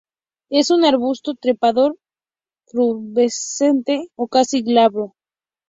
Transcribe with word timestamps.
Es 0.49 0.71
un 0.71 0.83
arbusto 0.83 1.35
trepador, 1.35 1.95
pubescente 2.71 4.07
o 4.15 4.27
casi 4.27 4.63
glabro. 4.63 5.13